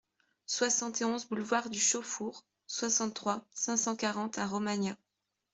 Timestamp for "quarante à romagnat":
3.95-4.97